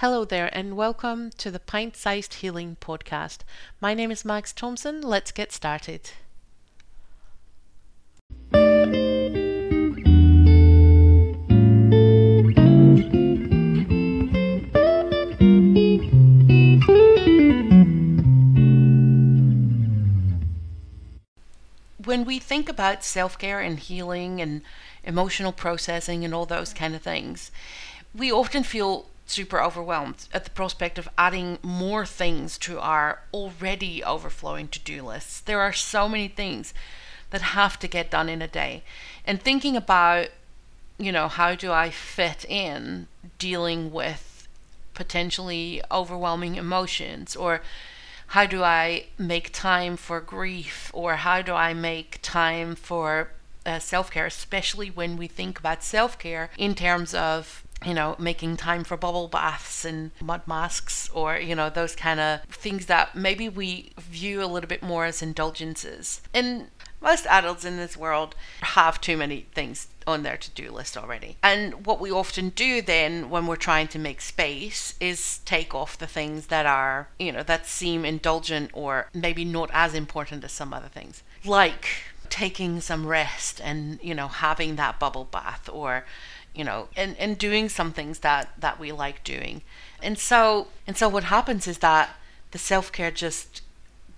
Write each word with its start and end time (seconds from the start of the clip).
Hello 0.00 0.26
there, 0.26 0.50
and 0.54 0.76
welcome 0.76 1.30
to 1.38 1.50
the 1.50 1.58
Pint 1.58 1.96
Sized 1.96 2.34
Healing 2.34 2.76
Podcast. 2.82 3.38
My 3.80 3.94
name 3.94 4.10
is 4.10 4.26
Max 4.26 4.52
Thompson. 4.52 5.00
Let's 5.00 5.32
get 5.32 5.52
started. 5.52 6.10
When 22.04 22.26
we 22.26 22.38
think 22.38 22.68
about 22.68 23.02
self 23.02 23.38
care 23.38 23.60
and 23.60 23.78
healing 23.78 24.42
and 24.42 24.60
emotional 25.02 25.52
processing 25.52 26.22
and 26.22 26.34
all 26.34 26.44
those 26.44 26.74
kind 26.74 26.94
of 26.94 27.00
things, 27.00 27.50
we 28.14 28.30
often 28.30 28.62
feel 28.62 29.06
super 29.26 29.60
overwhelmed 29.60 30.28
at 30.32 30.44
the 30.44 30.50
prospect 30.50 30.98
of 30.98 31.08
adding 31.18 31.58
more 31.62 32.06
things 32.06 32.56
to 32.58 32.78
our 32.78 33.20
already 33.34 34.02
overflowing 34.02 34.68
to 34.68 34.78
do 34.78 35.02
lists. 35.02 35.40
There 35.40 35.60
are 35.60 35.72
so 35.72 36.08
many 36.08 36.28
things 36.28 36.72
that 37.30 37.42
have 37.42 37.78
to 37.80 37.88
get 37.88 38.10
done 38.10 38.28
in 38.28 38.40
a 38.40 38.48
day. 38.48 38.84
And 39.24 39.42
thinking 39.42 39.76
about, 39.76 40.28
you 40.96 41.10
know, 41.10 41.28
how 41.28 41.54
do 41.54 41.72
I 41.72 41.90
fit 41.90 42.44
in 42.44 43.08
dealing 43.38 43.92
with 43.92 44.48
potentially 44.94 45.82
overwhelming 45.90 46.54
emotions 46.54 47.36
or 47.36 47.60
how 48.28 48.46
do 48.46 48.62
I 48.62 49.06
make 49.18 49.52
time 49.52 49.96
for 49.96 50.20
grief 50.20 50.90
or 50.94 51.16
how 51.16 51.42
do 51.42 51.52
I 51.52 51.74
make 51.74 52.20
time 52.22 52.74
for 52.74 53.30
uh, 53.64 53.80
self 53.80 54.10
care, 54.10 54.26
especially 54.26 54.88
when 54.88 55.16
we 55.16 55.26
think 55.26 55.58
about 55.58 55.82
self 55.82 56.18
care 56.18 56.50
in 56.56 56.74
terms 56.74 57.14
of 57.14 57.64
you 57.86 57.94
know, 57.94 58.16
making 58.18 58.56
time 58.56 58.82
for 58.82 58.96
bubble 58.96 59.28
baths 59.28 59.84
and 59.84 60.10
mud 60.20 60.42
masks 60.46 61.08
or, 61.14 61.36
you 61.38 61.54
know, 61.54 61.70
those 61.70 61.94
kind 61.94 62.18
of 62.18 62.42
things 62.50 62.86
that 62.86 63.14
maybe 63.14 63.48
we 63.48 63.92
view 63.98 64.42
a 64.42 64.46
little 64.46 64.68
bit 64.68 64.82
more 64.82 65.04
as 65.04 65.22
indulgences. 65.22 66.20
And 66.34 66.66
most 67.00 67.26
adults 67.26 67.64
in 67.64 67.76
this 67.76 67.96
world 67.96 68.34
have 68.62 69.00
too 69.00 69.16
many 69.16 69.46
things 69.54 69.86
on 70.06 70.24
their 70.24 70.36
to 70.36 70.50
do 70.50 70.70
list 70.72 70.96
already. 70.96 71.36
And 71.42 71.86
what 71.86 72.00
we 72.00 72.10
often 72.10 72.48
do 72.50 72.82
then 72.82 73.30
when 73.30 73.46
we're 73.46 73.54
trying 73.54 73.86
to 73.88 73.98
make 73.98 74.20
space 74.20 74.94
is 74.98 75.38
take 75.44 75.72
off 75.72 75.96
the 75.96 76.08
things 76.08 76.48
that 76.48 76.66
are, 76.66 77.08
you 77.20 77.30
know, 77.30 77.44
that 77.44 77.66
seem 77.66 78.04
indulgent 78.04 78.70
or 78.72 79.08
maybe 79.14 79.44
not 79.44 79.70
as 79.72 79.94
important 79.94 80.42
as 80.42 80.50
some 80.50 80.74
other 80.74 80.88
things. 80.88 81.22
Like 81.44 81.86
taking 82.28 82.80
some 82.80 83.06
rest 83.06 83.60
and, 83.62 84.00
you 84.02 84.14
know, 84.14 84.28
having 84.28 84.74
that 84.76 84.98
bubble 84.98 85.24
bath 85.24 85.68
or 85.72 86.04
you 86.56 86.64
know, 86.64 86.88
and, 86.96 87.16
and 87.18 87.38
doing 87.38 87.68
some 87.68 87.92
things 87.92 88.20
that, 88.20 88.48
that 88.58 88.80
we 88.80 88.90
like 88.90 89.22
doing. 89.22 89.62
And 90.02 90.18
so 90.18 90.68
and 90.86 90.96
so 90.96 91.08
what 91.08 91.24
happens 91.24 91.66
is 91.66 91.78
that 91.78 92.10
the 92.50 92.58
self 92.58 92.90
care 92.92 93.10
just 93.10 93.62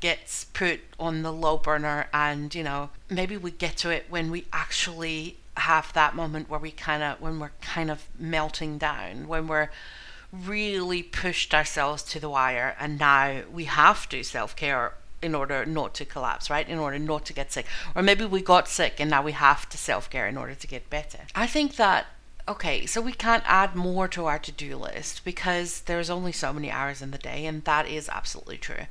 gets 0.01 0.45
put 0.45 0.81
on 0.99 1.23
the 1.23 1.33
low 1.33 1.57
burner 1.57 2.07
and, 2.13 2.55
you 2.55 2.63
know, 2.63 2.91
maybe 3.11 3.37
we 3.37 3.51
get 3.51 3.77
to 3.79 3.91
it 3.91 4.07
when 4.09 4.31
we 4.31 4.47
actually 4.53 5.37
have 5.57 5.93
that 5.93 6.15
moment 6.15 6.49
where 6.49 6.61
we 6.61 6.71
kind 6.71 7.03
of 7.03 7.21
when 7.21 7.41
we're 7.41 7.53
kind 7.61 7.91
of 7.91 8.07
melting 8.19 8.79
down, 8.79 9.27
when 9.27 9.49
we're 9.49 9.71
really 10.31 11.03
pushed 11.03 11.55
ourselves 11.55 12.03
to 12.03 12.21
the 12.21 12.29
wire 12.29 12.77
and 12.79 12.99
now 12.99 13.43
we 13.53 13.65
have 13.65 14.09
to 14.09 14.23
self 14.23 14.55
care 14.55 14.95
in 15.21 15.35
order 15.35 15.67
not 15.67 15.95
to 15.95 16.05
collapse, 16.05 16.49
right? 16.49 16.69
In 16.69 16.79
order 16.79 16.99
not 16.99 17.25
to 17.27 17.33
get 17.33 17.51
sick. 17.51 17.67
Or 17.95 18.03
maybe 18.03 18.25
we 18.25 18.41
got 18.41 18.69
sick 18.69 19.01
and 19.01 19.11
now 19.11 19.23
we 19.23 19.33
have 19.33 19.69
to 19.71 19.79
self 19.79 20.09
care 20.11 20.29
in 20.29 20.37
order 20.37 20.55
to 20.55 20.67
get 20.67 20.89
better. 20.91 21.21
I 21.35 21.47
think 21.47 21.77
that 21.77 22.07
okay, 22.49 22.87
so 22.87 23.01
we 23.01 23.13
can't 23.13 23.45
add 23.47 23.77
more 23.77 24.09
to 24.09 24.25
our 24.25 24.39
to 24.39 24.51
do 24.51 24.77
list 24.77 25.25
because 25.25 25.83
there's 25.83 26.11
only 26.11 26.33
so 26.33 26.53
many 26.53 26.71
hours 26.71 27.03
in 27.03 27.11
the 27.11 27.19
day, 27.19 27.45
and 27.47 27.65
that 27.65 27.87
is 27.87 28.09
absolutely 28.09 28.57
true. 28.57 28.87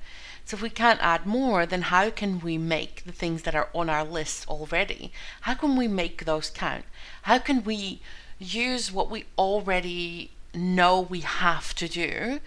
So 0.45 0.55
if 0.55 0.61
we 0.61 0.69
can't 0.69 1.01
add 1.01 1.25
more, 1.25 1.65
then 1.65 1.81
how 1.83 2.09
can 2.09 2.39
we 2.39 2.57
make 2.57 3.03
the 3.03 3.11
things 3.11 3.41
that 3.41 3.55
are 3.55 3.69
on 3.73 3.89
our 3.89 4.05
list 4.05 4.47
already? 4.47 5.11
How 5.41 5.55
can 5.55 5.75
we 5.75 5.87
make 5.87 6.23
those 6.23 6.49
count? 6.49 6.85
How 7.23 7.39
can 7.39 7.63
we 7.63 7.99
use 8.39 8.91
what 8.91 9.09
we 9.09 9.25
already 9.37 10.31
know 10.53 11.01
we 11.01 11.19
have 11.21 11.73
to 11.75 11.89
do 11.89 12.39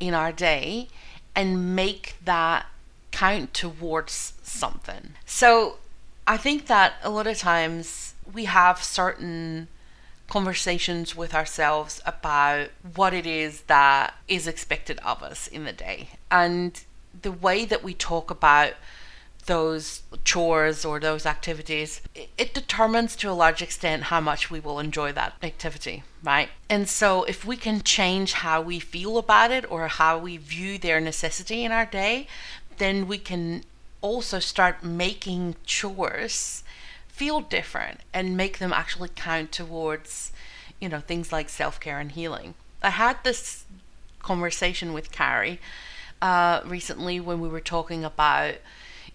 in 0.00 0.12
our 0.12 0.32
day 0.32 0.88
and 1.34 1.74
make 1.74 2.16
that 2.24 2.66
count 3.10 3.54
towards 3.54 4.34
something? 4.42 5.14
So 5.24 5.78
I 6.26 6.36
think 6.36 6.66
that 6.66 6.94
a 7.02 7.08
lot 7.08 7.26
of 7.26 7.38
times 7.38 8.14
we 8.30 8.44
have 8.46 8.82
certain 8.82 9.68
conversations 10.28 11.14
with 11.14 11.34
ourselves 11.34 12.00
about 12.04 12.68
what 12.94 13.14
it 13.14 13.26
is 13.26 13.62
that 13.62 14.14
is 14.28 14.46
expected 14.46 14.98
of 15.04 15.22
us 15.22 15.46
in 15.46 15.64
the 15.64 15.72
day. 15.72 16.10
And 16.30 16.80
the 17.22 17.32
way 17.32 17.64
that 17.64 17.82
we 17.82 17.94
talk 17.94 18.30
about 18.30 18.74
those 19.46 20.02
chores 20.24 20.84
or 20.84 20.98
those 20.98 21.24
activities, 21.24 22.00
it 22.36 22.52
determines 22.52 23.14
to 23.16 23.30
a 23.30 23.32
large 23.32 23.62
extent 23.62 24.04
how 24.04 24.20
much 24.20 24.50
we 24.50 24.60
will 24.60 24.80
enjoy 24.80 25.12
that 25.12 25.34
activity, 25.42 26.02
right? 26.22 26.48
And 26.68 26.88
so 26.88 27.22
if 27.24 27.44
we 27.44 27.56
can 27.56 27.80
change 27.82 28.32
how 28.34 28.60
we 28.60 28.80
feel 28.80 29.18
about 29.18 29.52
it 29.52 29.70
or 29.70 29.86
how 29.86 30.18
we 30.18 30.36
view 30.36 30.78
their 30.78 31.00
necessity 31.00 31.64
in 31.64 31.70
our 31.70 31.86
day, 31.86 32.26
then 32.78 33.06
we 33.06 33.18
can 33.18 33.62
also 34.00 34.40
start 34.40 34.82
making 34.82 35.56
chores 35.64 36.62
feel 37.16 37.40
different 37.40 38.00
and 38.12 38.36
make 38.36 38.58
them 38.58 38.74
actually 38.74 39.08
count 39.08 39.50
towards, 39.50 40.32
you 40.78 40.86
know, 40.86 41.00
things 41.00 41.32
like 41.32 41.48
self 41.48 41.80
care 41.80 41.98
and 41.98 42.12
healing. 42.12 42.52
I 42.82 42.90
had 42.90 43.16
this 43.24 43.64
conversation 44.20 44.92
with 44.92 45.10
Carrie 45.10 45.58
uh, 46.20 46.60
recently 46.66 47.18
when 47.18 47.40
we 47.40 47.48
were 47.48 47.60
talking 47.60 48.04
about, 48.04 48.56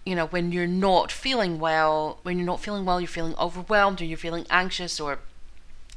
you 0.04 0.16
know, 0.16 0.26
when 0.26 0.52
you're 0.52 0.66
not 0.66 1.12
feeling 1.12 1.60
well, 1.60 2.18
when 2.24 2.38
you're 2.38 2.48
not 2.48 2.60
feeling 2.60 2.86
well, 2.86 3.00
you're 3.00 3.08
feeling 3.08 3.36
overwhelmed 3.38 4.02
or 4.02 4.06
you're 4.06 4.18
feeling 4.18 4.48
anxious 4.50 5.00
or, 5.00 5.20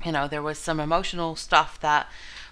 you 0.05 0.13
know, 0.13 0.29
there 0.29 0.43
was 0.43 0.59
some 0.59 0.81
emotional 0.81 1.37
stuff 1.37 1.81
that 1.81 2.07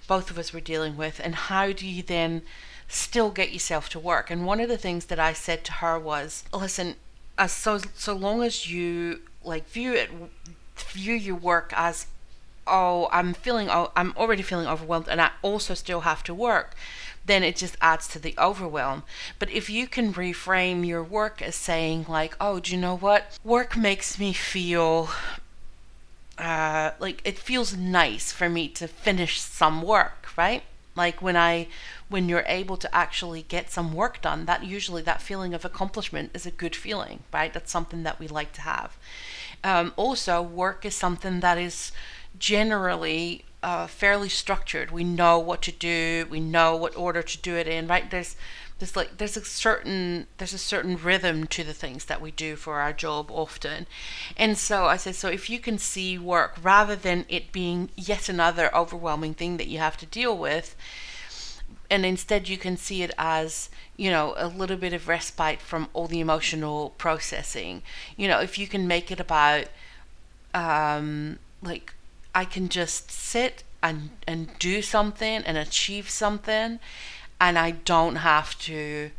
both 0.09 0.31
of 0.31 0.39
us 0.39 0.55
were 0.55 0.61
dealing 0.61 0.97
with. 0.97 1.21
And 1.23 1.35
how 1.35 1.73
do 1.73 1.87
you 1.87 2.03
then 2.03 2.41
still 2.89 3.31
get 3.31 3.53
yourself 3.53 3.91
to 3.91 3.99
work? 3.99 4.31
And 4.31 4.47
one 4.47 4.61
of 4.61 4.71
the 4.71 4.79
things 4.79 5.07
that 5.07 5.21
I 5.21 5.35
said 5.35 5.63
to 5.65 5.73
her 5.73 5.99
was, 5.99 6.45
listen, 6.55 6.95
as 7.37 7.53
so 7.53 7.81
so 7.95 8.15
long 8.15 8.43
as 8.43 8.71
you 8.71 9.21
like 9.45 9.69
view 9.69 9.93
it 9.93 10.11
view 10.77 11.15
your 11.15 11.37
work 11.37 11.73
as 11.77 12.07
oh 12.67 13.09
i'm 13.13 13.35
feeling 13.35 13.69
oh 13.71 13.91
i'm 13.97 14.13
already 14.17 14.43
feeling 14.43 14.67
overwhelmed 14.67 15.09
and 15.09 15.21
i 15.21 15.31
also 15.43 15.75
still 15.75 16.01
have 16.01 16.23
to 16.23 16.35
work 16.35 16.75
then 17.25 17.43
it 17.43 17.57
just 17.57 17.77
adds 17.81 18.09
to 18.09 18.19
the 18.19 18.35
overwhelm. 18.39 19.05
But 19.39 19.51
if 19.51 19.71
you 19.71 19.87
can 19.87 20.13
reframe 20.13 20.87
your 20.87 21.03
work 21.03 21.41
as 21.41 21.55
saying 21.55 22.07
like 22.09 22.37
oh 22.41 22.61
do 22.61 22.73
you 22.73 22.79
know 22.79 22.97
what? 22.97 23.39
Work 23.45 23.77
makes 23.77 24.19
me 24.19 24.33
feel 24.33 25.11
uh, 26.39 26.93
like 26.99 27.21
it 27.25 27.39
feels 27.39 27.77
nice 27.77 28.33
for 28.33 28.49
me 28.49 28.69
to 28.69 28.89
finish 28.89 29.41
some 29.41 29.83
work 29.83 30.29
right 30.37 30.63
like 30.95 31.23
when 31.23 31.37
i 31.37 31.67
when 32.09 32.29
you're 32.29 32.45
able 32.47 32.77
to 32.77 32.95
actually 32.95 33.43
get 33.43 33.71
some 33.71 33.93
work 33.93 34.21
done 34.21 34.47
that 34.47 34.65
usually 34.65 35.03
that 35.03 35.23
feeling 35.23 35.55
of 35.55 35.65
accomplishment 35.65 36.31
is 36.35 36.47
a 36.47 36.51
good 36.51 36.77
feeling 36.77 37.21
right 37.33 37.53
that's 37.53 37.73
something 37.73 38.03
that 38.03 38.19
we 38.19 38.29
like 38.29 38.53
to 38.53 38.61
have 38.61 38.97
um, 39.65 39.93
also, 39.97 40.43
work 40.43 40.85
is 40.85 40.95
something 40.95 41.41
that 41.41 41.59
is 41.59 41.93
generally 42.39 43.45
uh, 43.63 43.87
fairly 43.87 44.29
structured. 44.29 44.91
We 44.91 45.05
know 45.05 45.39
what 45.39 45.63
to 45.63 45.73
do. 45.73 46.27
We 46.29 46.41
know 46.41 46.75
what 46.75 46.97
order 46.97 47.23
to 47.23 47.39
do 47.39 47.57
it 47.57 47.69
in. 47.69 47.87
Right? 47.87 48.11
There's 48.11 48.37
there's 48.83 48.97
like 48.97 49.17
there's 49.19 49.37
a 49.37 49.45
certain 49.45 50.27
there's 50.39 50.53
a 50.53 50.59
certain 50.59 50.97
rhythm 50.97 51.47
to 51.47 51.63
the 51.63 51.73
things 51.73 52.07
that 52.07 52.21
we 52.21 52.33
do 52.33 52.57
for 52.57 52.81
our 52.81 52.93
job 52.93 53.31
often. 53.31 53.87
And 54.37 54.59
so 54.59 54.87
i 54.87 54.97
said 54.97 55.15
so 55.15 55.29
if 55.29 55.49
you 55.49 55.61
can 55.61 55.79
see 55.79 56.19
work 56.19 56.57
rather 56.61 56.97
than 56.97 57.25
it 57.29 57.53
being 57.53 57.91
yet 57.95 58.29
another 58.29 58.75
overwhelming 58.75 59.35
thing 59.35 59.57
that 59.59 59.69
you 59.69 59.79
have 59.79 59.97
to 59.99 60.07
deal 60.07 60.37
with 60.37 60.75
and 61.89 62.05
instead 62.05 62.49
you 62.49 62.59
can 62.59 62.77
see 62.77 63.05
it 63.05 63.13
as 63.17 63.71
you 63.97 64.11
know 64.11 64.35
a 64.37 64.49
little 64.49 64.77
bit 64.77 64.93
of 64.93 65.07
respite 65.07 65.61
from 65.61 65.89
all 65.93 66.09
the 66.09 66.19
emotional 66.19 66.91
processing. 66.99 67.83
You 68.17 68.27
know 68.27 68.41
if 68.41 68.59
you 68.59 68.67
can 68.67 68.89
make 68.89 69.13
it 69.13 69.21
about 69.21 69.67
um 70.55 71.39
like 71.63 71.95
i 72.35 72.45
can 72.45 72.69
just 72.69 73.13
sit 73.13 73.63
and 73.81 74.11
and 74.27 74.59
do 74.59 74.83
something 74.83 75.45
and 75.45 75.57
achieve 75.57 76.11
something 76.11 76.81
and 77.43 77.59
i 77.59 77.71
don't 77.71 78.17
have 78.17 78.59
to 78.59 79.11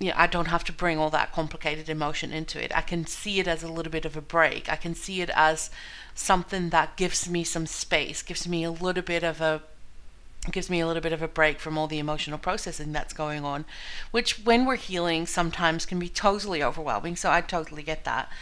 you 0.00 0.08
know, 0.08 0.14
I 0.16 0.26
don't 0.26 0.46
have 0.46 0.64
to 0.64 0.72
bring 0.72 0.98
all 0.98 1.10
that 1.10 1.30
complicated 1.30 1.90
emotion 1.90 2.32
into 2.32 2.62
it. 2.62 2.72
I 2.74 2.80
can 2.80 3.04
see 3.04 3.38
it 3.38 3.46
as 3.46 3.62
a 3.62 3.68
little 3.68 3.92
bit 3.92 4.06
of 4.06 4.16
a 4.16 4.22
break. 4.22 4.66
I 4.72 4.76
can 4.76 4.94
see 4.94 5.20
it 5.20 5.30
as 5.34 5.70
something 6.14 6.70
that 6.70 6.96
gives 6.96 7.28
me 7.28 7.44
some 7.44 7.66
space, 7.66 8.22
gives 8.22 8.48
me 8.48 8.64
a 8.64 8.70
little 8.70 9.02
bit 9.02 9.22
of 9.22 9.40
a 9.40 9.62
gives 10.50 10.70
me 10.70 10.80
a 10.80 10.86
little 10.86 11.02
bit 11.02 11.12
of 11.12 11.20
a 11.20 11.28
break 11.28 11.60
from 11.60 11.76
all 11.76 11.86
the 11.86 11.98
emotional 11.98 12.38
processing 12.38 12.92
that's 12.92 13.12
going 13.12 13.44
on, 13.44 13.66
which 14.10 14.42
when 14.42 14.64
we're 14.64 14.76
healing 14.76 15.26
sometimes 15.26 15.84
can 15.84 15.98
be 15.98 16.08
totally 16.08 16.62
overwhelming. 16.62 17.14
So 17.14 17.30
I 17.30 17.42
totally 17.42 17.82
get 17.82 18.04
that. 18.04 18.32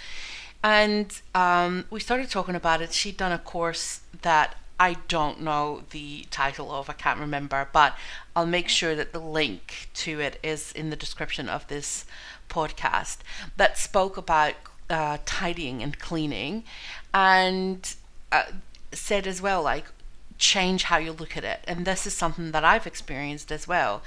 And 0.62 1.20
um, 1.34 1.86
we 1.90 1.98
started 1.98 2.30
talking 2.30 2.54
about 2.54 2.80
it. 2.80 2.92
She'd 2.92 3.16
done 3.16 3.32
a 3.32 3.38
course 3.38 4.00
that 4.22 4.54
I 4.80 4.96
don't 5.08 5.40
know 5.40 5.82
the 5.90 6.26
title 6.30 6.70
of, 6.70 6.88
I 6.88 6.92
can't 6.92 7.18
remember, 7.18 7.68
but 7.72 7.96
I'll 8.36 8.46
make 8.46 8.68
sure 8.68 8.94
that 8.94 9.12
the 9.12 9.18
link 9.18 9.88
to 9.94 10.20
it 10.20 10.38
is 10.42 10.72
in 10.72 10.90
the 10.90 10.96
description 10.96 11.48
of 11.48 11.66
this 11.66 12.04
podcast 12.48 13.18
that 13.56 13.76
spoke 13.76 14.16
about 14.16 14.54
uh, 14.88 15.18
tidying 15.24 15.82
and 15.82 15.98
cleaning 15.98 16.64
and 17.12 17.94
uh, 18.30 18.44
said 18.92 19.26
as 19.26 19.42
well, 19.42 19.62
like, 19.62 19.86
change 20.38 20.84
how 20.84 20.98
you 20.98 21.12
look 21.12 21.36
at 21.36 21.44
it. 21.44 21.60
And 21.66 21.84
this 21.84 22.06
is 22.06 22.14
something 22.14 22.52
that 22.52 22.64
I've 22.64 22.86
experienced 22.86 23.50
as 23.50 23.66
well. 23.66 24.02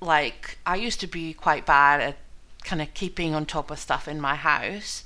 Like, 0.00 0.58
I 0.64 0.76
used 0.76 1.00
to 1.00 1.06
be 1.06 1.34
quite 1.34 1.66
bad 1.66 2.00
at 2.00 2.16
kind 2.62 2.80
of 2.80 2.94
keeping 2.94 3.34
on 3.34 3.44
top 3.44 3.70
of 3.70 3.78
stuff 3.78 4.08
in 4.08 4.20
my 4.20 4.36
house. 4.36 5.04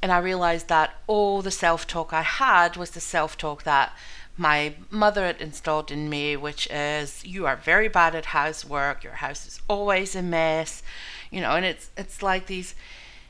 And 0.00 0.12
I 0.12 0.18
realized 0.18 0.68
that 0.68 0.94
all 1.06 1.42
the 1.42 1.50
self 1.50 1.86
talk 1.86 2.12
I 2.12 2.22
had 2.22 2.76
was 2.76 2.90
the 2.90 3.00
self 3.00 3.36
talk 3.36 3.64
that 3.64 3.92
my 4.36 4.74
mother 4.90 5.26
had 5.26 5.40
installed 5.40 5.90
in 5.90 6.08
me, 6.08 6.36
which 6.36 6.68
is 6.70 7.24
you 7.24 7.46
are 7.46 7.56
very 7.56 7.88
bad 7.88 8.14
at 8.14 8.26
housework, 8.26 9.02
your 9.02 9.14
house 9.14 9.46
is 9.46 9.60
always 9.68 10.14
a 10.14 10.22
mess, 10.22 10.82
you 11.30 11.40
know, 11.40 11.52
and 11.56 11.64
it's 11.64 11.90
it's 11.96 12.22
like 12.22 12.46
these 12.46 12.74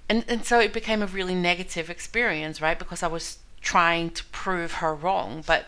and, 0.08 0.24
and 0.28 0.44
so 0.44 0.58
it 0.58 0.72
became 0.72 1.02
a 1.02 1.06
really 1.06 1.34
negative 1.34 1.90
experience, 1.90 2.60
right? 2.60 2.78
Because 2.78 3.02
I 3.02 3.08
was 3.08 3.38
trying 3.60 4.10
to 4.10 4.24
prove 4.26 4.74
her 4.74 4.94
wrong, 4.94 5.42
but 5.46 5.66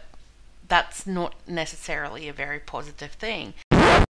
that's 0.68 1.06
not 1.06 1.34
necessarily 1.46 2.28
a 2.28 2.32
very 2.32 2.60
positive 2.60 3.12
thing. 3.12 3.54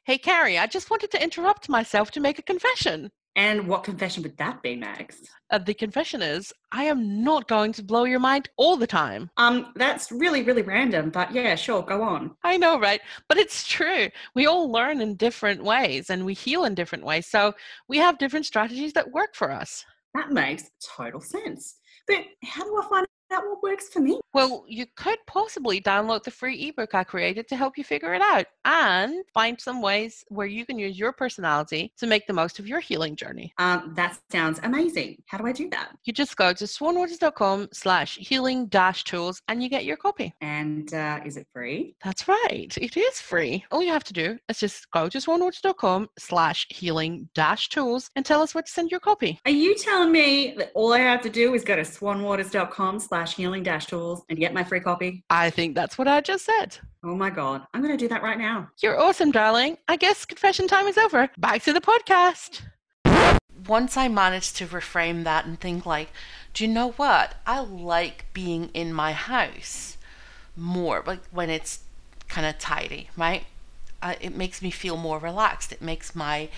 Hey, 0.06 0.18
Carrie, 0.18 0.58
I 0.58 0.68
just 0.68 0.90
wanted 0.90 1.12
to 1.12 1.24
interrupt 1.24 1.70
myself 1.70 2.12
to 2.12 2.20
make 2.20 2.38
a 2.38 2.44
confession. 2.44 3.10
And 3.36 3.68
what 3.68 3.84
confession 3.84 4.22
would 4.24 4.38
that 4.38 4.62
be, 4.62 4.76
Max? 4.76 5.22
Uh, 5.50 5.58
the 5.58 5.74
confession 5.74 6.22
is 6.22 6.54
I 6.72 6.84
am 6.84 7.24
not 7.24 7.48
going 7.48 7.74
to 7.74 7.84
blow 7.84 8.04
your 8.04 8.20
mind 8.20 8.50
all 8.58 8.78
the 8.78 8.86
time. 8.86 9.32
Um, 9.38 9.74
that's 9.76 10.12
really, 10.12 10.44
really 10.44 10.62
random, 10.62 11.10
but 11.10 11.34
yeah, 11.34 11.56
sure, 11.56 11.82
go 11.82 12.04
on. 12.04 12.36
I 12.44 12.58
know, 12.58 12.80
right? 12.80 13.02
But 13.28 13.38
it's 13.38 13.68
true. 13.68 14.10
We 14.36 14.46
all 14.46 14.72
learn 14.72 15.02
in 15.02 15.16
different 15.16 15.64
ways 15.64 16.12
and 16.12 16.26
we 16.26 16.36
heal 16.36 16.66
in 16.66 16.76
different 16.76 17.06
ways. 17.06 17.28
So 17.28 17.54
we 17.88 17.98
have 17.98 18.20
different 18.20 18.46
strategies 18.46 18.94
that 18.94 19.12
work 19.12 19.34
for 19.34 19.52
us. 19.52 19.84
That 20.14 20.32
makes 20.32 20.70
total 20.96 21.22
sense. 21.22 21.78
But 22.08 22.26
how 22.44 22.64
do 22.64 22.82
I 22.84 22.88
find 22.88 23.08
what 23.42 23.64
works 23.64 23.90
for 23.90 24.00
me? 24.00 24.20
Well, 24.34 24.66
you 24.68 24.86
could 24.96 25.20
possibly 25.28 25.80
download 25.80 26.24
the 26.24 26.32
free 26.32 26.70
ebook 26.70 26.96
I 26.96 27.04
created 27.04 27.48
to 27.50 27.56
help 27.56 27.78
you 27.78 27.84
figure 27.84 28.14
it 28.14 28.22
out 28.22 28.46
and 28.66 29.24
find 29.34 29.60
some 29.60 29.82
ways 29.82 30.26
where 30.30 30.48
you 30.48 30.66
can 30.66 30.80
use 30.80 30.98
your 30.98 31.12
personality 31.12 31.94
to 31.98 32.08
make 32.08 32.28
the 32.28 32.34
most 32.34 32.60
of 32.60 32.68
your 32.68 32.80
healing 32.80 33.16
journey. 33.16 33.54
Um, 33.58 33.94
that 33.96 34.20
sounds 34.32 34.60
amazing. 34.64 35.22
How 35.28 35.38
do 35.38 35.46
I 35.46 35.52
do 35.52 35.70
that? 35.70 35.90
You 36.04 36.14
just 36.14 36.36
go 36.36 36.54
to 36.54 36.66
swanwaters.com 36.66 37.70
slash 37.74 38.18
healing 38.18 38.68
dash 38.68 39.04
tools 39.04 39.42
and 39.48 39.62
you 39.62 39.70
get 39.70 39.86
your 39.86 39.98
copy. 39.98 40.34
And 40.42 40.94
uh, 40.94 41.20
is 41.26 41.38
it 41.38 41.48
free? 41.54 41.96
That's 42.04 42.28
right. 42.28 42.76
It 42.78 42.98
is 42.98 43.22
free. 43.22 43.64
All 43.72 43.82
you 43.82 43.92
have 43.92 44.04
to 44.06 44.14
do 44.14 44.38
is 44.50 44.60
just 44.60 44.90
go 44.92 45.10
to 45.10 45.18
swanwaters.com 45.18 46.10
slash 46.18 46.68
healing 46.70 47.30
dash 47.36 47.70
tools 47.70 48.10
and 48.16 48.26
tell 48.26 48.42
us 48.42 48.56
where 48.56 48.64
to 48.64 48.72
send 48.72 48.92
your 48.92 49.00
copy. 49.00 49.40
Are 49.46 49.52
you 49.52 49.76
telling 49.76 50.12
me 50.12 50.56
that 50.58 50.72
all 50.74 50.94
I 50.94 51.00
have 51.00 51.22
to 51.22 51.30
do 51.30 51.54
is 51.54 51.64
go 51.64 51.76
to 51.76 51.84
swanwaters.com 51.84 53.00
slash 53.00 53.23
healing 53.32 53.64
dash 53.64 53.86
tools 53.86 54.24
and 54.30 54.38
get 54.38 54.54
my 54.54 54.64
free 54.64 54.82
copy? 54.82 55.24
I 55.30 55.50
think 55.50 55.76
that's 55.76 55.98
what 55.98 56.08
I 56.08 56.20
just 56.20 56.46
said. 56.46 56.78
Oh 57.04 57.16
my 57.16 57.30
God. 57.30 57.62
I'm 57.74 57.82
going 57.82 57.94
to 57.94 57.98
do 57.98 58.10
that 58.10 58.24
right 58.24 58.38
now. 58.38 58.70
You're 58.82 59.00
awesome, 59.00 59.32
darling. 59.32 59.78
I 59.88 59.96
guess 59.96 60.26
confession 60.26 60.68
time 60.68 60.88
is 60.88 60.98
over. 60.98 61.30
Back 61.38 61.64
to 61.64 61.74
the 61.74 61.82
podcast. 61.82 62.62
Once 63.68 63.96
I 63.96 64.10
managed 64.10 64.58
to 64.58 64.68
reframe 64.68 65.24
that 65.24 65.46
and 65.46 65.60
think 65.60 65.86
like, 65.86 66.10
do 66.54 66.66
you 66.66 66.72
know 66.72 66.92
what? 66.92 67.36
I 67.48 67.62
like 67.62 68.26
being 68.34 68.70
in 68.74 68.94
my 68.94 69.14
house 69.14 69.98
more, 70.56 71.04
like 71.06 71.22
when 71.32 71.50
it's 71.50 71.80
kind 72.28 72.46
of 72.46 72.58
tidy, 72.60 73.10
right? 73.18 73.46
Uh, 74.02 74.16
it 74.20 74.36
makes 74.36 74.62
me 74.62 74.70
feel 74.70 74.98
more 74.98 75.18
relaxed. 75.18 75.72
It 75.72 75.82
makes 75.82 76.14
my 76.14 76.50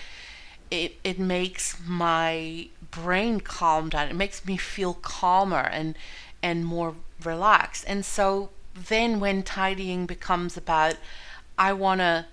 it 0.70 0.96
it 1.04 1.18
makes 1.18 1.80
my 1.86 2.68
brain 2.90 3.40
calm 3.40 3.88
down. 3.88 4.08
It 4.08 4.16
makes 4.16 4.44
me 4.44 4.56
feel 4.56 4.94
calmer 4.94 5.68
and 5.72 5.96
and 6.42 6.64
more 6.64 6.94
relaxed. 7.22 7.84
And 7.86 8.04
so 8.04 8.50
then 8.74 9.20
when 9.20 9.42
tidying 9.42 10.06
becomes 10.06 10.56
about 10.56 10.96
I 11.58 11.72
want 11.72 12.00
to 12.00 12.26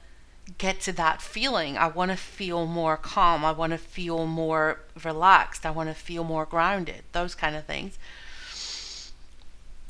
get 0.57 0.81
to 0.81 0.91
that 0.93 1.21
feeling. 1.21 1.77
I 1.77 1.87
want 1.87 2.11
to 2.11 2.17
feel 2.17 2.65
more 2.65 2.97
calm. 2.97 3.45
I 3.45 3.51
want 3.51 3.71
to 3.71 3.77
feel 3.77 4.27
more 4.27 4.79
relaxed. 5.03 5.65
I 5.65 5.71
want 5.71 5.89
to 5.89 5.95
feel 5.95 6.23
more 6.23 6.45
grounded. 6.45 7.03
Those 7.13 7.35
kind 7.35 7.55
of 7.55 7.65
things. 7.65 7.97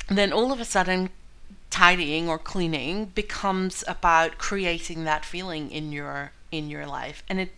Then 0.10 0.32
all 0.32 0.52
of 0.52 0.60
a 0.60 0.66
sudden 0.66 1.10
tidying 1.70 2.30
or 2.30 2.38
cleaning 2.38 3.06
becomes 3.06 3.84
about 3.88 4.38
creating 4.38 5.06
that 5.06 5.26
feeling 5.26 5.72
in 5.72 5.92
your 5.92 6.32
in 6.52 6.70
your 6.70 6.86
life. 6.86 7.24
And 7.28 7.40
it 7.40 7.52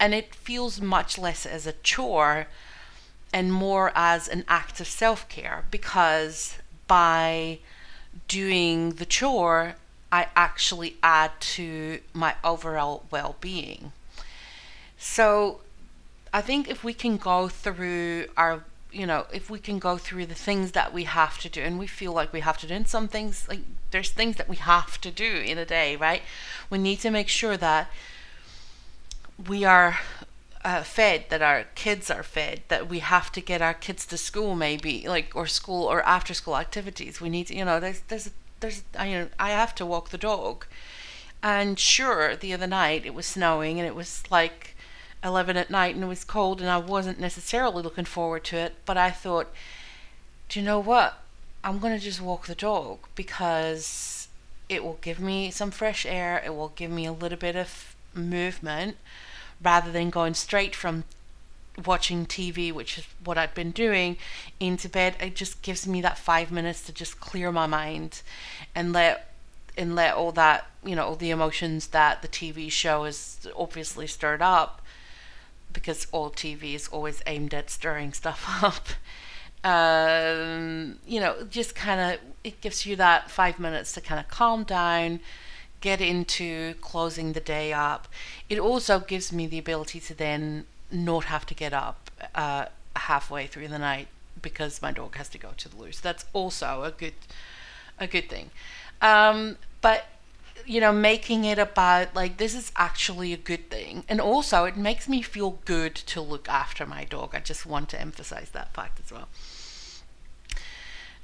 and 0.00 0.12
it 0.12 0.34
feels 0.34 0.80
much 0.80 1.16
less 1.18 1.46
as 1.46 1.66
a 1.66 1.72
chore 1.72 2.48
and 3.32 3.52
more 3.52 3.92
as 3.94 4.28
an 4.28 4.44
act 4.48 4.80
of 4.80 4.86
self-care 4.86 5.64
because 5.70 6.56
by 6.86 7.58
doing 8.28 8.90
the 8.90 9.06
chore, 9.06 9.74
I 10.10 10.28
actually 10.36 10.96
add 11.02 11.32
to 11.40 12.00
my 12.12 12.34
overall 12.42 13.04
well 13.10 13.36
being. 13.40 13.92
So 14.98 15.60
I 16.32 16.40
think 16.40 16.68
if 16.68 16.82
we 16.84 16.94
can 16.94 17.16
go 17.16 17.48
through 17.48 18.26
our 18.36 18.64
you 18.92 19.06
know, 19.06 19.26
if 19.30 19.50
we 19.50 19.58
can 19.58 19.78
go 19.78 19.98
through 19.98 20.24
the 20.24 20.34
things 20.34 20.72
that 20.72 20.90
we 20.90 21.04
have 21.04 21.38
to 21.38 21.50
do 21.50 21.60
and 21.60 21.78
we 21.78 21.86
feel 21.86 22.12
like 22.12 22.32
we 22.32 22.40
have 22.40 22.56
to 22.56 22.66
do 22.66 22.72
and 22.72 22.88
some 22.88 23.08
things 23.08 23.46
like 23.46 23.60
there's 23.90 24.10
things 24.10 24.36
that 24.36 24.48
we 24.48 24.56
have 24.56 24.98
to 25.02 25.10
do 25.10 25.42
in 25.44 25.58
a 25.58 25.66
day, 25.66 25.96
right? 25.96 26.22
We 26.70 26.78
need 26.78 27.00
to 27.00 27.10
make 27.10 27.28
sure 27.28 27.58
that 27.58 27.90
we 29.46 29.64
are 29.64 29.98
uh, 30.66 30.82
fed, 30.82 31.26
that 31.28 31.42
our 31.42 31.62
kids 31.76 32.10
are 32.10 32.24
fed, 32.24 32.60
that 32.66 32.88
we 32.88 32.98
have 32.98 33.30
to 33.30 33.40
get 33.40 33.62
our 33.62 33.72
kids 33.72 34.04
to 34.04 34.18
school 34.18 34.56
maybe, 34.56 35.06
like 35.06 35.30
or 35.36 35.46
school 35.46 35.84
or 35.84 36.02
after 36.02 36.34
school 36.34 36.56
activities. 36.56 37.20
We 37.20 37.28
need 37.28 37.46
to, 37.46 37.56
you 37.56 37.64
know, 37.64 37.78
there's 37.78 38.00
there's 38.08 38.30
there's 38.58 38.82
I 38.98 39.06
you 39.06 39.16
know 39.16 39.28
I 39.38 39.50
have 39.50 39.76
to 39.76 39.86
walk 39.86 40.10
the 40.10 40.18
dog, 40.18 40.66
and 41.40 41.78
sure 41.78 42.34
the 42.34 42.52
other 42.52 42.66
night 42.66 43.06
it 43.06 43.14
was 43.14 43.26
snowing 43.26 43.78
and 43.78 43.86
it 43.86 43.94
was 43.94 44.24
like 44.28 44.74
11 45.22 45.56
at 45.56 45.70
night 45.70 45.94
and 45.94 46.02
it 46.02 46.08
was 46.08 46.24
cold 46.24 46.60
and 46.60 46.68
I 46.68 46.78
wasn't 46.78 47.20
necessarily 47.20 47.80
looking 47.80 48.04
forward 48.04 48.42
to 48.44 48.56
it, 48.56 48.74
but 48.84 48.96
I 48.96 49.12
thought, 49.12 49.52
do 50.48 50.58
you 50.58 50.66
know 50.66 50.80
what? 50.80 51.22
I'm 51.62 51.78
to 51.78 51.98
just 51.98 52.20
walk 52.20 52.46
the 52.46 52.56
dog 52.56 52.98
because 53.14 54.26
it 54.68 54.82
will 54.82 54.98
give 55.00 55.20
me 55.20 55.52
some 55.52 55.70
fresh 55.70 56.04
air, 56.04 56.42
it 56.44 56.54
will 56.56 56.72
give 56.74 56.90
me 56.90 57.06
a 57.06 57.12
little 57.12 57.38
bit 57.38 57.54
of 57.54 57.94
movement 58.14 58.96
rather 59.62 59.90
than 59.90 60.10
going 60.10 60.34
straight 60.34 60.74
from 60.74 61.04
watching 61.84 62.26
TV, 62.26 62.72
which 62.72 62.98
is 62.98 63.04
what 63.24 63.36
I'd 63.36 63.54
been 63.54 63.70
doing, 63.70 64.16
into 64.58 64.88
bed. 64.88 65.16
It 65.20 65.36
just 65.36 65.62
gives 65.62 65.86
me 65.86 66.00
that 66.00 66.18
five 66.18 66.50
minutes 66.50 66.82
to 66.82 66.92
just 66.92 67.20
clear 67.20 67.52
my 67.52 67.66
mind 67.66 68.22
and 68.74 68.92
let 68.92 69.32
and 69.78 69.94
let 69.94 70.14
all 70.14 70.32
that 70.32 70.66
you 70.82 70.96
know 70.96 71.04
all 71.04 71.16
the 71.16 71.30
emotions 71.30 71.88
that 71.88 72.22
the 72.22 72.28
TV 72.28 72.70
show 72.72 73.04
has 73.04 73.46
obviously 73.54 74.06
stirred 74.06 74.40
up 74.40 74.80
because 75.72 76.06
all 76.10 76.30
TV 76.30 76.74
is 76.74 76.88
always 76.88 77.22
aimed 77.26 77.52
at 77.52 77.68
stirring 77.68 78.12
stuff 78.12 78.46
up. 78.62 78.88
Um, 79.62 80.98
you 81.06 81.20
know, 81.20 81.44
just 81.50 81.74
kind 81.74 82.00
of 82.14 82.20
it 82.44 82.60
gives 82.60 82.86
you 82.86 82.96
that 82.96 83.30
five 83.30 83.58
minutes 83.58 83.92
to 83.92 84.00
kind 84.00 84.20
of 84.20 84.28
calm 84.28 84.64
down, 84.64 85.20
get 85.86 86.00
into 86.00 86.74
closing 86.80 87.32
the 87.32 87.44
day 87.56 87.72
up. 87.72 88.08
It 88.48 88.58
also 88.58 88.98
gives 88.98 89.32
me 89.32 89.46
the 89.46 89.58
ability 89.58 90.00
to 90.00 90.14
then 90.14 90.66
not 90.90 91.26
have 91.26 91.46
to 91.46 91.54
get 91.54 91.72
up 91.72 92.10
uh, 92.34 92.64
halfway 92.96 93.46
through 93.46 93.68
the 93.68 93.78
night 93.78 94.08
because 94.42 94.82
my 94.82 94.90
dog 94.90 95.14
has 95.14 95.28
to 95.28 95.38
go 95.38 95.50
to 95.56 95.68
the 95.68 95.76
loo. 95.76 95.92
So 95.92 96.00
that's 96.02 96.24
also 96.32 96.82
a 96.82 96.90
good 96.90 97.14
a 98.00 98.08
good 98.08 98.28
thing. 98.28 98.50
Um, 99.00 99.58
but 99.80 100.06
you 100.64 100.80
know, 100.80 100.92
making 100.92 101.44
it 101.44 101.58
about 101.58 102.16
like 102.16 102.38
this 102.38 102.54
is 102.56 102.72
actually 102.88 103.32
a 103.32 103.42
good 103.50 103.70
thing. 103.70 104.02
And 104.08 104.20
also 104.20 104.64
it 104.64 104.76
makes 104.76 105.08
me 105.08 105.22
feel 105.22 105.52
good 105.64 105.94
to 106.12 106.20
look 106.20 106.48
after 106.48 106.84
my 106.84 107.04
dog. 107.04 107.28
I 107.32 107.38
just 107.38 107.64
want 107.64 107.88
to 107.90 108.00
emphasize 108.00 108.50
that 108.50 108.74
fact 108.74 108.98
as 109.04 109.12
well. 109.12 109.28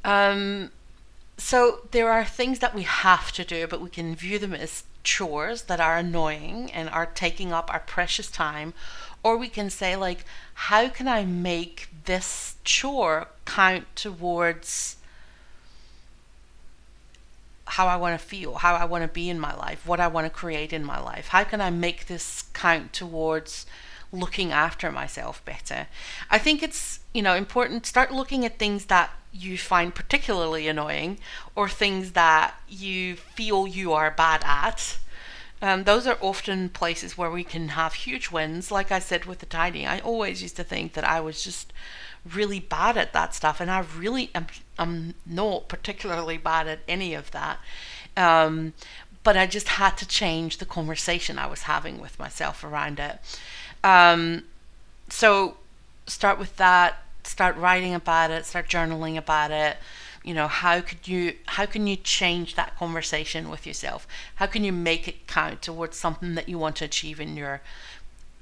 Um, 0.04 0.70
so 1.38 1.80
there 1.90 2.10
are 2.10 2.24
things 2.24 2.58
that 2.60 2.74
we 2.74 2.82
have 2.82 3.32
to 3.32 3.44
do, 3.44 3.66
but 3.66 3.80
we 3.80 3.90
can 3.90 4.14
view 4.14 4.38
them 4.38 4.54
as 4.54 4.84
chores 5.04 5.62
that 5.62 5.80
are 5.80 5.96
annoying 5.96 6.70
and 6.72 6.88
are 6.88 7.06
taking 7.06 7.52
up 7.52 7.72
our 7.72 7.80
precious 7.80 8.30
time. 8.30 8.74
Or 9.22 9.36
we 9.36 9.48
can 9.48 9.70
say, 9.70 9.96
like, 9.96 10.24
how 10.54 10.88
can 10.88 11.08
I 11.08 11.24
make 11.24 11.88
this 12.04 12.56
chore 12.64 13.28
count 13.44 13.84
towards 13.94 14.96
how 17.64 17.86
I 17.86 17.96
want 17.96 18.20
to 18.20 18.26
feel, 18.26 18.54
how 18.56 18.74
I 18.74 18.84
want 18.84 19.02
to 19.02 19.08
be 19.08 19.30
in 19.30 19.40
my 19.40 19.54
life, 19.54 19.86
what 19.86 20.00
I 20.00 20.08
want 20.08 20.26
to 20.26 20.30
create 20.30 20.72
in 20.72 20.84
my 20.84 21.00
life. 21.00 21.28
How 21.28 21.44
can 21.44 21.60
I 21.60 21.70
make 21.70 22.06
this 22.06 22.44
count 22.52 22.92
towards 22.92 23.66
looking 24.12 24.52
after 24.52 24.92
myself 24.92 25.44
better. 25.44 25.86
I 26.30 26.38
think 26.38 26.62
it's, 26.62 27.00
you 27.14 27.22
know, 27.22 27.34
important 27.34 27.86
start 27.86 28.12
looking 28.12 28.44
at 28.44 28.58
things 28.58 28.86
that 28.86 29.10
you 29.32 29.56
find 29.56 29.94
particularly 29.94 30.68
annoying 30.68 31.18
or 31.56 31.68
things 31.68 32.12
that 32.12 32.54
you 32.68 33.16
feel 33.16 33.66
you 33.66 33.92
are 33.92 34.10
bad 34.10 34.42
at. 34.44 34.98
Um, 35.62 35.84
those 35.84 36.06
are 36.06 36.18
often 36.20 36.68
places 36.68 37.16
where 37.16 37.30
we 37.30 37.44
can 37.44 37.68
have 37.68 37.94
huge 37.94 38.30
wins. 38.30 38.70
Like 38.70 38.90
I 38.90 38.98
said 38.98 39.24
with 39.24 39.38
the 39.38 39.46
tidying, 39.46 39.86
I 39.86 40.00
always 40.00 40.42
used 40.42 40.56
to 40.56 40.64
think 40.64 40.92
that 40.94 41.04
I 41.04 41.20
was 41.20 41.42
just 41.42 41.72
really 42.30 42.60
bad 42.60 42.96
at 42.96 43.12
that 43.12 43.34
stuff, 43.34 43.60
and 43.60 43.70
I 43.70 43.80
really 43.80 44.30
am, 44.34 44.46
am 44.78 45.14
not 45.24 45.68
particularly 45.68 46.36
bad 46.36 46.68
at 46.68 46.80
any 46.88 47.14
of 47.14 47.30
that. 47.30 47.58
Um, 48.16 48.74
but 49.22 49.36
I 49.36 49.46
just 49.46 49.68
had 49.68 49.96
to 49.98 50.06
change 50.06 50.58
the 50.58 50.66
conversation 50.66 51.38
I 51.38 51.46
was 51.46 51.62
having 51.62 52.00
with 52.00 52.18
myself 52.18 52.64
around 52.64 52.98
it. 52.98 53.18
Um, 53.84 54.44
so 55.08 55.56
start 56.06 56.38
with 56.38 56.56
that. 56.56 57.02
Start 57.24 57.56
writing 57.56 57.94
about 57.94 58.30
it. 58.30 58.46
Start 58.46 58.68
journaling 58.68 59.16
about 59.16 59.50
it. 59.50 59.76
You 60.24 60.34
know 60.34 60.46
how 60.46 60.80
could 60.80 61.08
you 61.08 61.34
how 61.46 61.66
can 61.66 61.86
you 61.86 61.96
change 61.96 62.54
that 62.54 62.76
conversation 62.76 63.50
with 63.50 63.66
yourself? 63.66 64.06
How 64.36 64.46
can 64.46 64.62
you 64.62 64.72
make 64.72 65.08
it 65.08 65.26
count 65.26 65.62
towards 65.62 65.96
something 65.96 66.34
that 66.36 66.48
you 66.48 66.58
want 66.58 66.76
to 66.76 66.84
achieve 66.84 67.20
in 67.20 67.36
your 67.36 67.60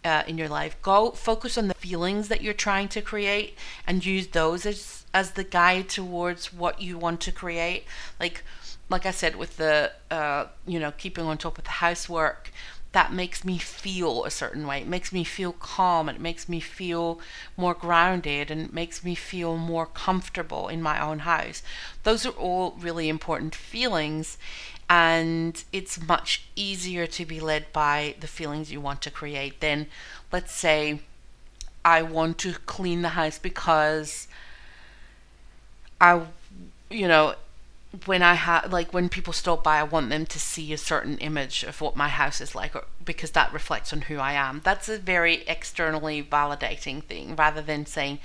uh, 0.05 0.23
in 0.27 0.37
your 0.37 0.49
life? 0.49 0.77
Go 0.83 1.13
focus 1.13 1.57
on 1.57 1.69
the 1.69 1.75
feelings 1.75 2.29
that 2.29 2.43
you're 2.43 2.53
trying 2.53 2.89
to 2.89 3.01
create 3.01 3.57
and 3.87 4.05
use 4.05 4.29
those 4.29 4.67
as 4.67 5.05
as 5.15 5.33
the 5.33 5.45
guide 5.45 5.89
towards 5.89 6.53
what 6.53 6.83
you 6.83 6.99
want 6.99 7.21
to 7.23 7.33
create. 7.33 7.85
Like 8.19 8.45
like 8.91 9.07
I 9.07 9.11
said 9.11 9.37
with 9.37 9.57
the 9.57 9.93
uh, 10.11 10.47
you 10.67 10.79
know 10.79 10.93
keeping 10.93 11.25
on 11.25 11.39
top 11.39 11.57
of 11.57 11.65
the 11.65 11.71
housework 11.71 12.53
that 12.93 13.13
makes 13.13 13.45
me 13.45 13.57
feel 13.59 14.25
a 14.25 14.31
certain 14.31 14.67
way. 14.67 14.81
It 14.81 14.89
makes 14.89 15.13
me 15.13 15.23
feel 15.23 15.53
calm. 15.53 16.09
It 16.09 16.21
makes 16.21 16.49
me 16.49 16.59
feel 16.59 17.21
more 17.57 17.75
grounded 17.75 18.51
and 18.51 18.61
it 18.61 18.73
makes 18.73 19.05
me 19.05 19.15
feel 19.15 19.57
more 19.57 19.87
comfortable 19.87 20.69
in 20.69 20.83
my 20.83 21.01
own 21.01 21.21
house. 21.21 21.63
Those 22.03 22.27
are 22.27 22.31
all 22.31 22.73
really 22.79 23.09
important 23.09 23.55
feelings. 23.55 24.39
And 24.89 25.63
it's 25.73 26.01
much 26.05 26.47
easier 26.57 27.07
to 27.07 27.25
be 27.25 27.39
led 27.39 27.73
by 27.73 28.17
the 28.19 28.27
feelings 28.27 28.73
you 28.73 28.81
want 28.81 29.03
to 29.03 29.11
create 29.11 29.61
than, 29.61 29.87
let's 30.33 30.53
say, 30.53 31.01
I 31.85 32.03
want 32.03 32.39
to 32.39 32.55
clean 32.67 33.03
the 33.03 33.11
house 33.11 33.39
because 33.39 34.27
I, 36.01 36.23
you 36.91 37.07
know, 37.07 37.37
when 38.07 38.23
I 38.23 38.35
have 38.35 38.73
like 38.73 38.95
when 38.95 39.09
people 39.09 39.33
stop 39.33 39.65
by, 39.65 39.79
I 39.79 39.83
want 39.83 40.11
them 40.11 40.25
to 40.27 40.39
see 40.39 40.73
a 40.73 40.79
certain 40.79 41.19
image 41.19 41.65
of 41.65 41.81
what 41.81 41.97
my 41.97 42.09
house 42.09 42.41
is 42.41 42.55
like, 42.55 42.77
or, 42.77 42.85
because 43.05 43.33
that 43.33 43.53
reflects 43.53 43.93
on 43.93 44.03
who 44.03 44.19
I 44.19 44.33
am. 44.33 44.61
That's 44.65 44.89
a 44.89 44.99
very 44.99 45.43
externally 45.49 46.23
validating 46.23 47.03
thing, 47.03 47.35
rather 47.35 47.63
than 47.63 47.87
saying, 47.87 48.21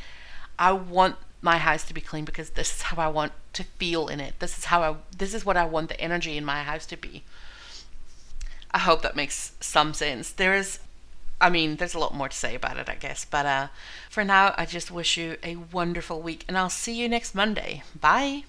"I 0.59 0.71
want 0.71 1.15
my 1.41 1.57
house 1.57 1.83
to 1.85 1.93
be 1.93 2.01
clean 2.01 2.25
because 2.25 2.51
this 2.51 2.75
is 2.75 2.81
how 2.83 3.01
I 3.01 3.07
want 3.07 3.31
to 3.53 3.63
feel 3.63 4.07
in 4.07 4.19
it. 4.19 4.39
This 4.39 4.57
is 4.57 4.65
how 4.65 4.83
I. 4.83 4.95
This 5.17 5.33
is 5.33 5.45
what 5.45 5.57
I 5.57 5.65
want 5.65 5.89
the 5.89 5.99
energy 5.99 6.37
in 6.37 6.45
my 6.45 6.63
house 6.63 6.85
to 6.87 6.97
be." 6.97 7.23
I 8.71 8.79
hope 8.79 9.01
that 9.03 9.15
makes 9.15 9.53
some 9.61 9.93
sense. 9.93 10.31
There 10.31 10.53
is, 10.53 10.79
I 11.39 11.49
mean, 11.49 11.77
there's 11.77 11.93
a 11.95 11.99
lot 11.99 12.13
more 12.13 12.27
to 12.27 12.35
say 12.35 12.55
about 12.55 12.77
it, 12.77 12.89
I 12.89 12.95
guess, 12.95 13.23
but 13.23 13.45
uh, 13.45 13.67
for 14.09 14.25
now, 14.25 14.53
I 14.57 14.65
just 14.65 14.91
wish 14.91 15.15
you 15.15 15.37
a 15.43 15.55
wonderful 15.55 16.21
week, 16.21 16.43
and 16.47 16.57
I'll 16.57 16.69
see 16.69 16.93
you 16.93 17.07
next 17.07 17.33
Monday. 17.33 17.83
Bye. 17.99 18.43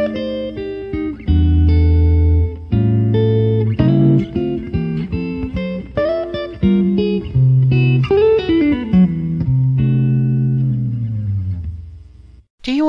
Do 0.00 0.18
you 0.18 0.39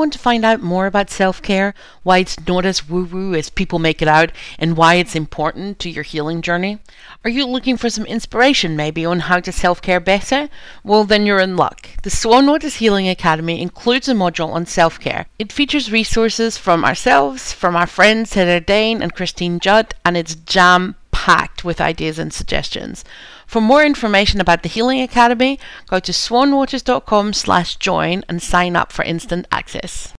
want 0.02 0.12
to 0.12 0.18
find 0.18 0.44
out 0.44 0.60
more 0.60 0.86
about 0.86 1.08
self 1.10 1.40
care, 1.40 1.74
why 2.02 2.18
it's 2.18 2.36
not 2.48 2.66
as 2.66 2.88
woo 2.88 3.04
woo 3.04 3.36
as 3.36 3.48
people 3.48 3.78
make 3.78 4.02
it 4.02 4.08
out, 4.08 4.32
and 4.58 4.76
why 4.76 4.94
it's 4.94 5.14
important 5.14 5.78
to 5.78 5.88
your 5.88 6.02
healing 6.02 6.42
journey? 6.42 6.80
Are 7.24 7.30
you 7.30 7.46
looking 7.46 7.76
for 7.76 7.88
some 7.88 8.04
inspiration 8.06 8.74
maybe 8.74 9.06
on 9.06 9.20
how 9.20 9.38
to 9.38 9.52
self 9.52 9.80
care 9.80 10.00
better? 10.00 10.48
Well, 10.82 11.04
then 11.04 11.24
you're 11.24 11.38
in 11.38 11.56
luck. 11.56 11.88
The 12.02 12.10
Swan 12.10 12.48
Waters 12.48 12.76
Healing 12.76 13.08
Academy 13.08 13.62
includes 13.62 14.08
a 14.08 14.14
module 14.14 14.48
on 14.48 14.66
self 14.66 14.98
care. 14.98 15.26
It 15.38 15.52
features 15.52 15.92
resources 15.92 16.58
from 16.58 16.84
ourselves, 16.84 17.52
from 17.52 17.76
our 17.76 17.86
friends 17.86 18.34
Heather 18.34 18.58
Dane 18.58 19.02
and 19.02 19.14
Christine 19.14 19.60
Judd, 19.60 19.94
and 20.04 20.16
it's 20.16 20.34
jam 20.34 20.96
packed 21.22 21.62
with 21.62 21.80
ideas 21.80 22.18
and 22.18 22.32
suggestions. 22.32 23.04
For 23.46 23.60
more 23.60 23.84
information 23.84 24.40
about 24.40 24.64
the 24.64 24.68
Healing 24.68 25.00
Academy, 25.00 25.56
go 25.86 26.00
to 26.00 26.10
swanwaters.com 26.10 27.32
slash 27.32 27.76
join 27.76 28.24
and 28.28 28.42
sign 28.42 28.74
up 28.74 28.90
for 28.90 29.04
instant 29.04 29.46
access. 29.52 30.10